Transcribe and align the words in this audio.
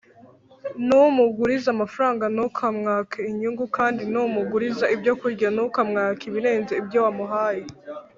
numuguriza 0.87 1.67
amafaranga 1.75 2.25
ntukamwake 2.35 3.19
inyungu, 3.31 3.63
kandi 3.77 4.01
numuguriza 4.11 4.85
ibyokurya 4.95 5.47
ntukamwake 5.55 6.23
ibirenze 6.29 6.73
ibyo 6.81 6.99
wamuhaye 7.05 7.63